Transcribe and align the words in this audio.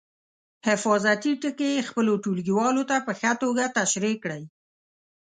حفاظتي 0.67 1.31
ټکي 1.41 1.69
یې 1.75 1.87
خپلو 1.89 2.13
ټولګیوالو 2.23 2.83
ته 2.89 2.95
په 3.05 3.11
ښه 3.19 3.31
توګه 3.43 3.63
تشریح 3.77 4.15
کړئ. 4.23 4.43